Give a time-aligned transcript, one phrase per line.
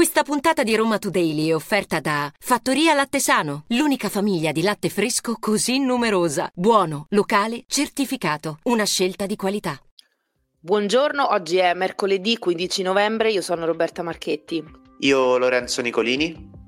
[0.00, 4.88] Questa puntata di Roma Today è offerta da Fattoria Latte Sano, l'unica famiglia di latte
[4.88, 6.50] fresco così numerosa.
[6.54, 8.60] Buono, locale, certificato.
[8.62, 9.78] Una scelta di qualità.
[10.58, 14.64] Buongiorno, oggi è mercoledì 15 novembre, io sono Roberta Marchetti.
[15.00, 16.59] Io Lorenzo Nicolini.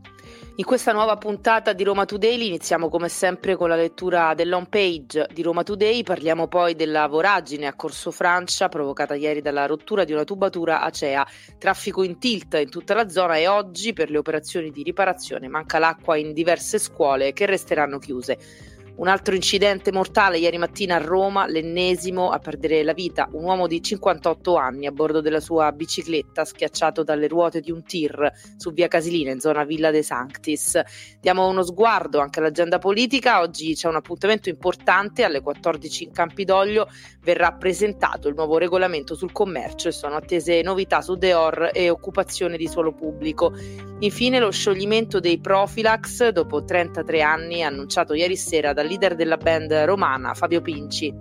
[0.57, 5.27] In questa nuova puntata di Roma Today iniziamo come sempre con la lettura dell'home page
[5.33, 10.13] di Roma Today, parliamo poi della voragine a Corso Francia provocata ieri dalla rottura di
[10.13, 11.27] una tubatura acea,
[11.57, 15.79] traffico in tilt in tutta la zona e oggi per le operazioni di riparazione manca
[15.79, 18.39] l'acqua in diverse scuole che resteranno chiuse.
[18.95, 23.67] Un altro incidente mortale ieri mattina a Roma, l'ennesimo a perdere la vita, un uomo
[23.67, 28.71] di 58 anni a bordo della sua bicicletta schiacciato dalle ruote di un tir su
[28.71, 30.79] via Casilina in zona Villa de Sanctis.
[31.19, 36.87] Diamo uno sguardo anche all'agenda politica, oggi c'è un appuntamento importante alle 14 in Campidoglio,
[37.23, 42.59] verrà presentato il nuovo regolamento sul commercio e sono attese novità su Deor e occupazione
[42.59, 43.55] di suolo pubblico.
[44.01, 49.73] Infine lo scioglimento dei Profilax dopo 33 anni annunciato ieri sera dal leader della band
[49.85, 51.15] romana Fabio Pinci.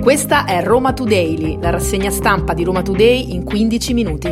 [0.00, 4.28] Questa è Roma Today, la rassegna stampa di Roma Today in 15 minuti.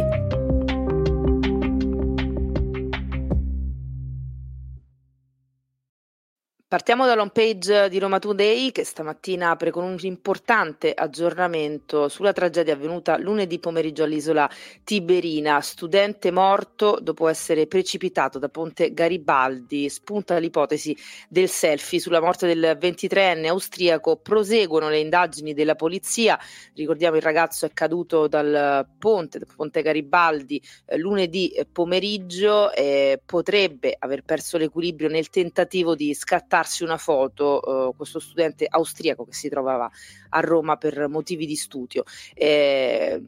[6.73, 12.73] Partiamo dall'home page di Roma Today che stamattina apre con un importante aggiornamento sulla tragedia
[12.73, 14.49] avvenuta lunedì pomeriggio all'isola
[14.83, 15.61] Tiberina.
[15.61, 19.91] Studente morto dopo essere precipitato da Ponte Garibaldi.
[19.91, 20.97] Spunta l'ipotesi
[21.29, 24.17] del selfie sulla morte del 23enne austriaco.
[24.17, 26.39] Proseguono le indagini della polizia.
[26.75, 33.95] Ricordiamo il ragazzo è caduto dal ponte, dal Ponte Garibaldi eh, lunedì pomeriggio e potrebbe
[33.99, 39.33] aver perso l'equilibrio nel tentativo di scattare farsi una foto eh, questo studente austriaco che
[39.33, 39.91] si trovava
[40.31, 42.05] a Roma per motivi di studio.
[42.35, 43.21] Eh,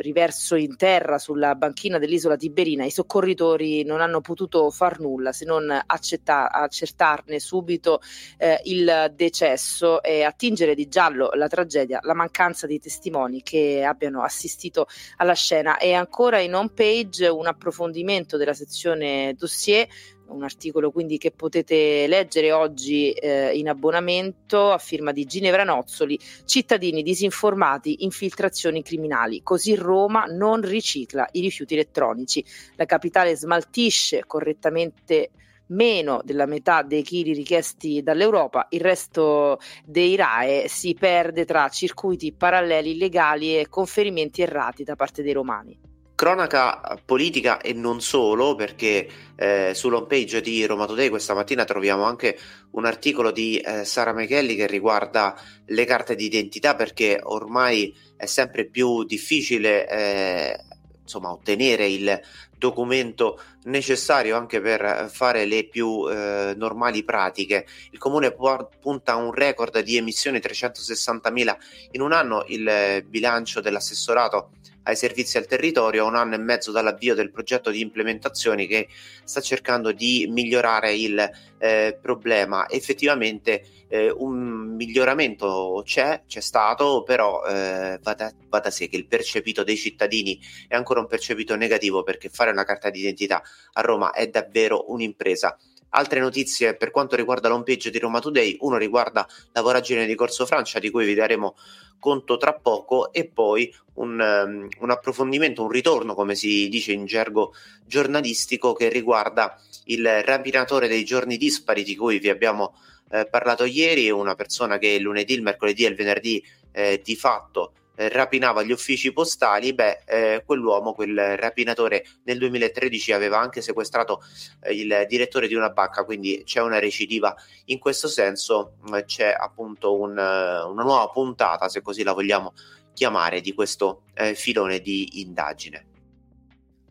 [0.00, 5.46] riverso in terra sulla banchina dell'isola Tiberina, i soccorritori non hanno potuto far nulla se
[5.46, 8.00] non accetta- accertarne subito
[8.36, 14.22] eh, il decesso e attingere di giallo la tragedia, la mancanza di testimoni che abbiano
[14.22, 14.86] assistito
[15.16, 15.78] alla scena.
[15.78, 19.88] E ancora in home page un approfondimento della sezione dossier
[20.30, 26.18] un articolo quindi che potete leggere oggi eh, in abbonamento a firma di Ginevra Nozzoli,
[26.44, 32.44] cittadini disinformati, infiltrazioni criminali, così Roma non ricicla i rifiuti elettronici.
[32.76, 35.30] La capitale smaltisce correttamente
[35.70, 42.32] meno della metà dei chili richiesti dall'Europa, il resto dei RAE si perde tra circuiti
[42.32, 45.89] paralleli illegali e conferimenti errati da parte dei romani
[46.20, 52.02] cronaca politica e non solo, perché eh, sull'home page di Roma Today questa mattina troviamo
[52.02, 52.38] anche
[52.72, 58.66] un articolo di eh, Sara Michelli che riguarda le carte d'identità, perché ormai è sempre
[58.66, 60.64] più difficile eh,
[61.00, 62.20] insomma, ottenere il
[62.60, 67.66] documento necessario anche per fare le più eh, normali pratiche.
[67.90, 71.56] Il comune punta a un record di emissioni 360.000
[71.92, 74.50] in un anno, il bilancio dell'assessorato
[74.84, 78.88] ai servizi al territorio un anno e mezzo dall'avvio del progetto di implementazione che
[79.24, 82.68] sta cercando di migliorare il eh, problema.
[82.68, 88.96] Effettivamente eh, un miglioramento c'è, c'è stato, però eh, va, da, va da sé che
[88.96, 93.80] il percepito dei cittadini è ancora un percepito negativo perché fare una carta d'identità a
[93.80, 95.56] Roma è davvero un'impresa.
[95.92, 100.14] Altre notizie per quanto riguarda l'home page di Roma Today, uno riguarda la voragine di
[100.14, 101.56] Corso Francia di cui vi daremo
[101.98, 107.06] conto tra poco e poi un, um, un, approfondimento, un ritorno, come si dice in
[107.06, 107.52] gergo
[107.84, 112.74] giornalistico, che riguarda il rapinatore dei giorni dispari di cui vi abbiamo
[113.10, 117.16] eh, parlato ieri, una persona che il lunedì, il mercoledì e il venerdì eh, di
[117.16, 124.22] fatto rapinava gli uffici postali, beh, eh, quell'uomo, quel rapinatore nel 2013 aveva anche sequestrato
[124.62, 127.34] eh, il direttore di una banca, quindi c'è una recidiva
[127.66, 132.54] in questo senso, eh, c'è appunto un, eh, una nuova puntata, se così la vogliamo
[132.92, 135.89] chiamare, di questo eh, filone di indagine.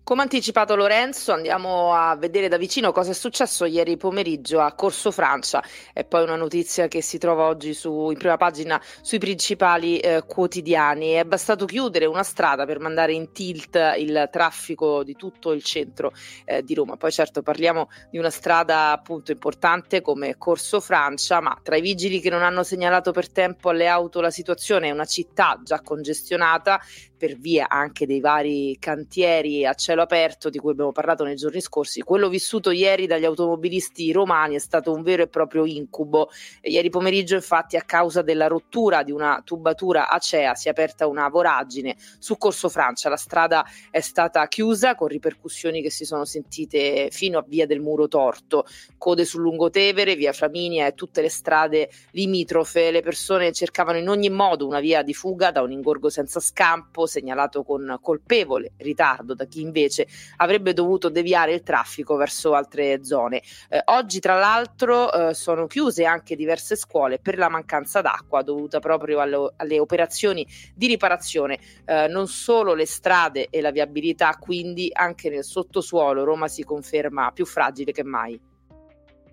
[0.10, 5.12] Come anticipato Lorenzo, andiamo a vedere da vicino cosa è successo ieri pomeriggio a Corso
[5.12, 5.64] Francia.
[5.94, 10.24] È poi una notizia che si trova oggi su, in prima pagina sui principali eh,
[10.26, 11.12] quotidiani.
[11.12, 16.12] È bastato chiudere una strada per mandare in tilt il traffico di tutto il centro
[16.44, 16.98] eh, di Roma.
[16.98, 22.20] Poi certo parliamo di una strada appunto importante come Corso Francia, ma tra i vigili
[22.20, 26.82] che non hanno segnalato per tempo alle auto la situazione è una città già congestionata
[27.16, 31.36] per via anche dei vari cantieri a cielo cielo aperto di cui abbiamo parlato nei
[31.36, 36.30] giorni scorsi, quello vissuto ieri dagli automobilisti romani è stato un vero e proprio incubo.
[36.62, 41.28] Ieri pomeriggio infatti a causa della rottura di una tubatura acea si è aperta una
[41.28, 47.10] voragine su Corso Francia, la strada è stata chiusa con ripercussioni che si sono sentite
[47.12, 48.66] fino a Via del Muro Torto,
[48.98, 54.30] code sul Lungotevere, Via Flaminia e tutte le strade limitrofe, le persone cercavano in ogni
[54.30, 59.46] modo una via di fuga da un ingorgo senza scampo segnalato con colpevole ritardo da
[59.46, 59.79] chi invece
[60.38, 63.42] avrebbe dovuto deviare il traffico verso altre zone.
[63.70, 68.80] Eh, oggi tra l'altro eh, sono chiuse anche diverse scuole per la mancanza d'acqua dovuta
[68.80, 70.46] proprio alle, alle operazioni
[70.76, 71.60] di riparazione.
[71.86, 77.32] Eh, non solo le strade e la viabilità, quindi anche nel sottosuolo Roma si conferma
[77.32, 78.40] più fragile che mai.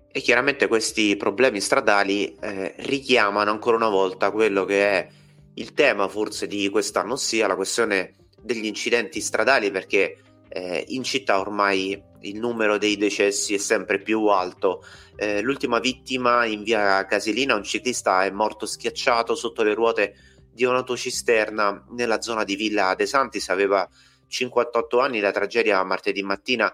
[0.09, 5.07] E chiaramente questi problemi stradali eh, richiamano ancora una volta quello che è
[5.55, 10.17] il tema forse di quest'anno, ossia la questione degli incidenti stradali, perché
[10.49, 14.83] eh, in città ormai il numero dei decessi è sempre più alto.
[15.15, 20.15] Eh, l'ultima vittima in via Casilina, un ciclista è morto schiacciato sotto le ruote
[20.51, 23.87] di un'autocisterna nella zona di Villa De Santis, aveva
[24.27, 26.73] 58 anni, la tragedia martedì mattina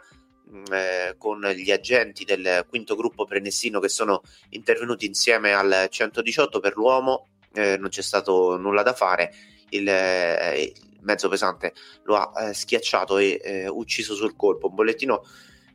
[0.50, 6.60] mm, eh, con gli agenti del quinto gruppo prenessino che sono intervenuti insieme al 118
[6.60, 9.34] per l'uomo, eh, non c'è stato nulla da fare,
[9.70, 11.74] il, eh, mezzo pesante
[12.04, 15.24] lo ha eh, schiacciato e eh, ucciso sul colpo, un bollettino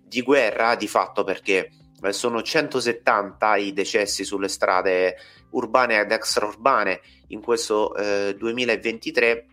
[0.02, 1.70] di guerra di fatto perché
[2.02, 5.16] eh, sono 170 i decessi sulle strade
[5.50, 9.46] urbane ed extraurbane in questo 2023,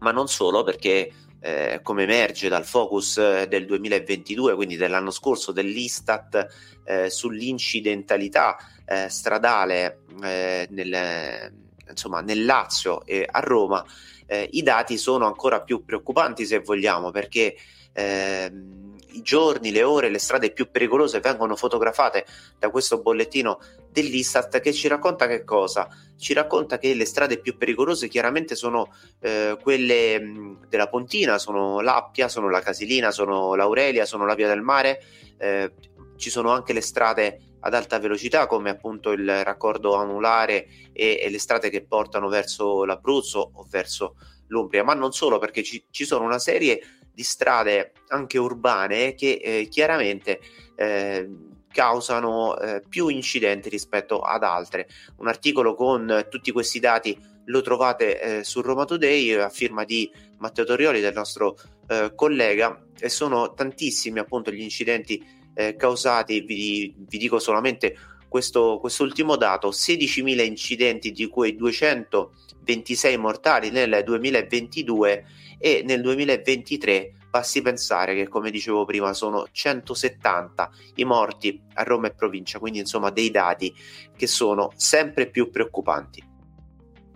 [0.00, 5.52] ma non solo perché eh, come emerge dal focus eh, del 2022, quindi dell'anno scorso
[5.52, 6.46] dell'Istat
[6.84, 11.52] eh, sull'incidentalità eh, stradale eh, nel,
[11.88, 13.84] insomma, nel Lazio e a Roma,
[14.30, 17.56] eh, i dati sono ancora più preoccupanti se vogliamo, perché
[17.92, 22.24] ehm, i giorni, le ore, le strade più pericolose vengono fotografate
[22.56, 23.58] da questo bollettino
[23.90, 25.88] dell'Istat che ci racconta che cosa?
[26.16, 31.80] Ci racconta che le strade più pericolose chiaramente sono eh, quelle mh, della Pontina, sono
[31.80, 35.02] l'Appia, sono la Casilina, sono l'Aurelia, sono la Via del Mare,
[35.38, 35.72] eh,
[36.20, 41.30] ci sono anche le strade ad alta velocità come appunto il raccordo anulare e, e
[41.30, 44.16] le strade che portano verso l'Abruzzo o verso
[44.48, 46.80] l'Umbria, ma non solo perché ci, ci sono una serie
[47.12, 50.40] di strade anche urbane che eh, chiaramente
[50.76, 51.28] eh,
[51.72, 54.88] causano eh, più incidenti rispetto ad altre.
[55.16, 60.10] Un articolo con tutti questi dati lo trovate eh, su Roma Today a firma di
[60.38, 61.56] Matteo Torioli, del nostro
[61.88, 67.96] eh, collega, e sono tantissimi appunto gli incidenti eh, causati, vi, vi, dico solamente
[68.28, 75.24] questo quest'ultimo dato, 16.000 incidenti di cui 226 mortali nel 2022
[75.58, 82.08] e nel 2023 basti pensare che come dicevo prima sono 170 i morti a Roma
[82.08, 83.74] e provincia, quindi insomma dei dati
[84.16, 86.29] che sono sempre più preoccupanti.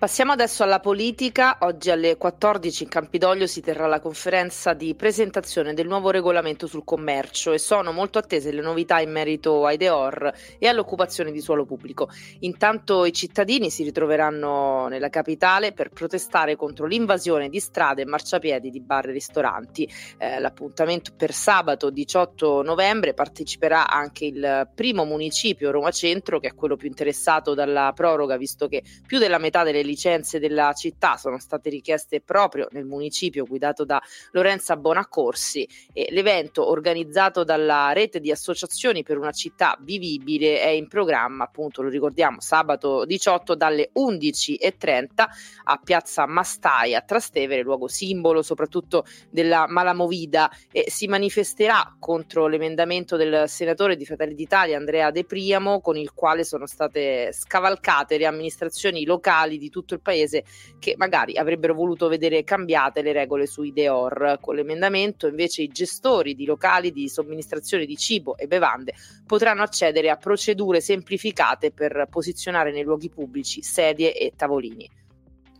[0.05, 1.57] Passiamo adesso alla politica.
[1.61, 6.85] Oggi alle 14 in Campidoglio si terrà la conferenza di presentazione del nuovo regolamento sul
[6.85, 11.65] commercio e sono molto attese le novità in merito ai Deor e all'occupazione di suolo
[11.65, 12.11] pubblico.
[12.41, 18.69] Intanto i cittadini si ritroveranno nella capitale per protestare contro l'invasione di strade e marciapiedi
[18.69, 19.91] di bar e ristoranti.
[20.19, 26.55] Eh, l'appuntamento per sabato 18 novembre parteciperà anche il primo municipio Roma Centro, che è
[26.55, 31.39] quello più interessato dalla proroga, visto che più della metà delle licenze della città sono
[31.39, 34.03] state richieste proprio nel municipio guidato da
[34.33, 40.89] Lorenza Bonaccorsi e l'evento organizzato dalla rete di associazioni per una città vivibile è in
[40.89, 45.25] programma, appunto lo ricordiamo, sabato 18 dalle 11.30
[45.65, 53.17] a Piazza Mastai a Trastevere, luogo simbolo soprattutto della Malamovida e si manifesterà contro l'emendamento
[53.17, 58.27] del senatore di Fratelli d'Italia Andrea De Priamo con il quale sono state scavalcate le
[58.27, 60.45] amministrazioni locali di tutto il paese
[60.79, 64.39] che magari avrebbero voluto vedere cambiate le regole sui Deor.
[64.41, 68.95] Con l'emendamento invece i gestori di locali di somministrazione di cibo e bevande
[69.27, 75.04] potranno accedere a procedure semplificate per posizionare nei luoghi pubblici sedie e tavolini.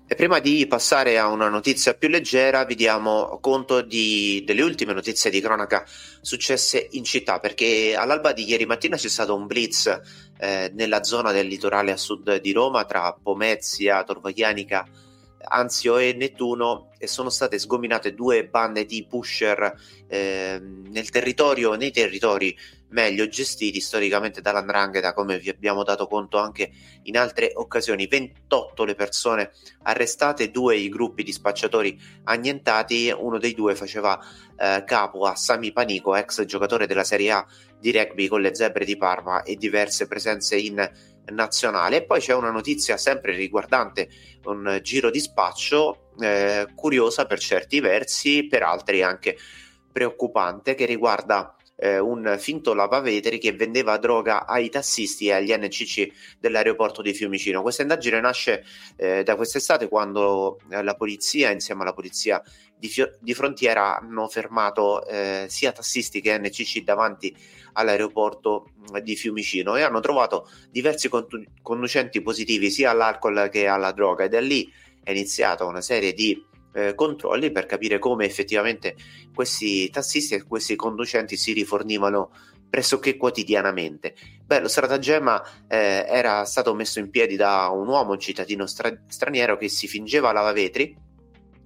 [0.07, 4.93] E prima di passare a una notizia più leggera, vi diamo conto di, delle ultime
[4.93, 5.83] notizie di cronaca
[6.21, 10.01] successe in città, perché all'alba di ieri mattina c'è stato un blitz
[10.37, 14.87] eh, nella zona del litorale a sud di Roma, tra Pomezia, Torvaglianica
[15.47, 19.75] Anzio e Nettuno e sono state sgominate due bande di pusher
[20.07, 22.57] eh, nel territorio, nei territori
[22.95, 26.71] meglio gestiti storicamente dall'andrangheta come vi abbiamo dato conto anche
[27.03, 28.07] in altre occasioni.
[28.07, 29.51] 28 le persone
[29.83, 34.19] arrestate due i gruppi di spacciatori annientati uno dei due faceva
[34.57, 37.47] eh, capo a Sami Panico ex giocatore della Serie A
[37.79, 40.91] di rugby con le zebre di Parma e diverse presenze in
[41.33, 41.97] nazionale.
[41.97, 44.09] E poi c'è una notizia sempre riguardante
[44.45, 49.37] un giro di spaccio eh, curiosa per certi versi per altri anche
[49.91, 56.09] preoccupante che riguarda eh, un finto lavavetri che vendeva droga ai tassisti e agli NCC
[56.41, 57.61] dell'aeroporto di Fiumicino.
[57.61, 58.65] Questa indagine nasce
[58.97, 62.43] eh, da quest'estate quando eh, la polizia, insieme alla polizia
[62.75, 67.37] di, Fio- di frontiera, hanno fermato eh, sia tassisti che NCC davanti
[67.75, 71.11] all'aeroporto mm, di Fiumicino e hanno trovato diversi
[71.61, 74.73] conducenti positivi sia all'alcol che alla droga ed è lì
[75.03, 78.97] è iniziata una serie di eh, controlli per capire come effettivamente
[79.35, 82.31] questi tassisti e questi conducenti si rifornivano
[82.69, 84.15] pressoché quotidianamente.
[84.45, 88.99] Beh, lo stratagemma eh, era stato messo in piedi da un uomo, un cittadino stra-
[89.07, 90.97] straniero che si fingeva lavavetri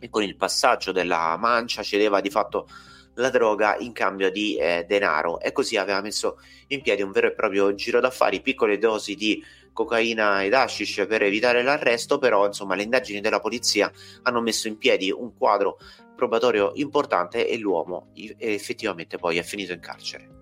[0.01, 2.69] e con il passaggio della mancia cedeva di fatto
[3.15, 6.39] la droga in cambio di eh, denaro e così aveva messo
[6.69, 9.43] in piedi un vero e proprio giro d'affari, piccole dosi di
[9.79, 13.91] cocaina ed hashish per evitare l'arresto, però insomma le indagini della polizia
[14.23, 15.79] hanno messo in piedi un quadro
[16.17, 18.09] probatorio importante e l'uomo
[18.39, 20.38] effettivamente poi è finito in carcere.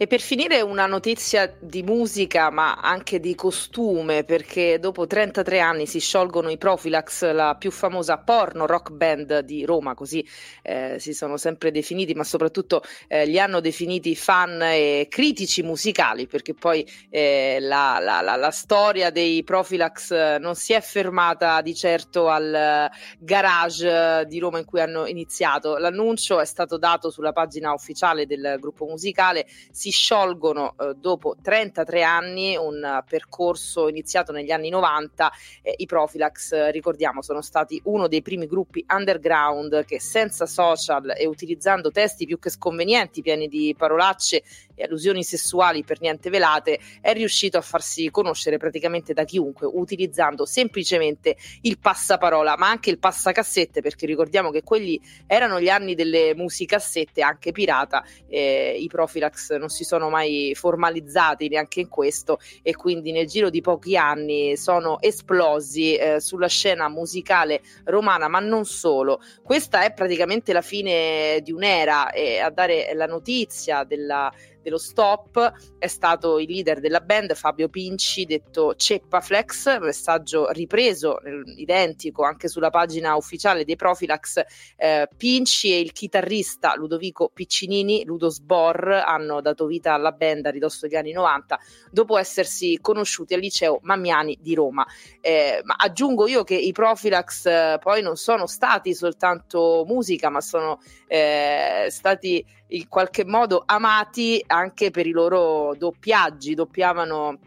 [0.00, 5.86] E per finire una notizia di musica ma anche di costume perché dopo 33 anni
[5.88, 10.24] si sciolgono i Profilax, la più famosa porno rock band di Roma, così
[10.62, 16.28] eh, si sono sempre definiti ma soprattutto eh, li hanno definiti fan e critici musicali
[16.28, 21.74] perché poi eh, la, la, la, la, storia dei Profilax non si è fermata di
[21.74, 22.88] certo al
[23.18, 25.76] garage di Roma in cui hanno iniziato.
[25.76, 29.44] L'annuncio è stato dato sulla pagina ufficiale del gruppo musicale.
[29.72, 35.32] Si si sciolgono eh, dopo 33 anni, un percorso iniziato negli anni 90.
[35.62, 41.26] Eh, I Profilax, ricordiamo, sono stati uno dei primi gruppi underground che senza social e
[41.26, 44.42] utilizzando testi più che sconvenienti, pieni di parolacce
[44.78, 50.46] e allusioni sessuali per niente velate, è riuscito a farsi conoscere praticamente da chiunque, utilizzando
[50.46, 56.34] semplicemente il passaparola, ma anche il passacassette, perché ricordiamo che quelli erano gli anni delle
[56.34, 58.04] musicassette, anche pirata.
[58.28, 63.50] Eh, I Profilax non si sono mai formalizzati neanche in questo e quindi nel giro
[63.50, 69.20] di pochi anni sono esplosi eh, sulla scena musicale romana, ma non solo.
[69.42, 75.52] Questa è praticamente la fine di un'era e a dare la notizia della dello stop
[75.78, 81.18] è stato il leader della band Fabio Pinci, detto Ceppa Flex, messaggio ripreso
[81.56, 84.42] identico anche sulla pagina ufficiale dei Profilax.
[84.76, 90.50] Eh, Pinci e il chitarrista Ludovico Piccinini, Ludo Sbor, hanno dato vita alla band a
[90.50, 91.58] ridosso degli anni 90
[91.90, 94.86] dopo essersi conosciuti al liceo Mammiani di Roma.
[95.20, 100.40] Eh, ma aggiungo io che i Profilax eh, poi non sono stati soltanto musica, ma
[100.40, 107.38] sono eh, stati in qualche modo amati anche per i loro doppiaggi, doppiavano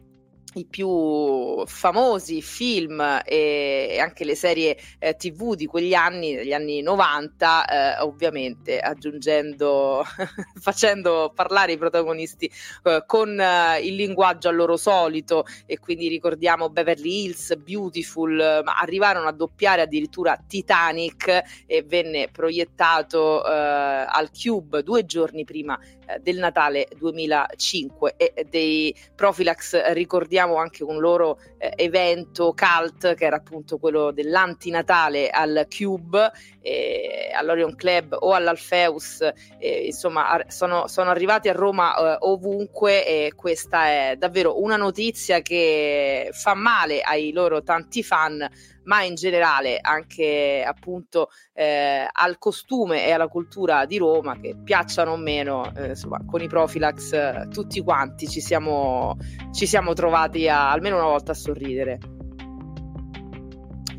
[0.53, 6.81] i più famosi film e anche le serie eh, tv di quegli anni, degli anni
[6.81, 10.03] 90, eh, ovviamente aggiungendo,
[10.59, 12.51] facendo parlare i protagonisti
[12.83, 15.45] eh, con eh, il linguaggio a loro solito.
[15.65, 23.45] E quindi ricordiamo Beverly Hills, Beautiful, ma arrivarono a doppiare addirittura Titanic e venne proiettato
[23.45, 25.79] eh, al Cube due giorni prima
[26.11, 33.25] eh, del Natale 2005 e dei Profilax ricordiamo anche un loro eh, evento cult che
[33.25, 36.31] era appunto quello dell'antinatale al Cube,
[36.61, 39.21] eh, all'Orion Club o all'Alfeus,
[39.59, 45.41] eh, insomma sono, sono, arrivati a Roma eh, ovunque e questa è davvero una notizia
[45.41, 48.47] che fa male ai loro tanti fan
[48.83, 55.11] ma in generale anche appunto eh, al costume e alla cultura di Roma che piacciono
[55.11, 59.17] o meno, eh, insomma, con i Profilax eh, tutti quanti ci siamo,
[59.51, 62.20] ci siamo trovati a, almeno una volta a sorridere.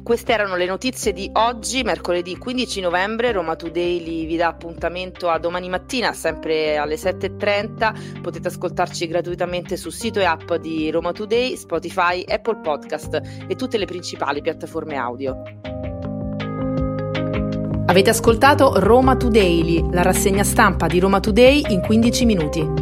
[0.03, 3.31] Queste erano le notizie di oggi, mercoledì 15 novembre.
[3.31, 8.21] Roma Today vi dà appuntamento a domani mattina, sempre alle 7.30.
[8.21, 13.79] Potete ascoltarci gratuitamente sul sito e app di Roma Today, Spotify, Apple Podcast e tutte
[13.79, 15.41] le principali piattaforme audio.
[17.87, 22.82] Avete ascoltato Roma Today, la rassegna stampa di Roma Today in 15 minuti.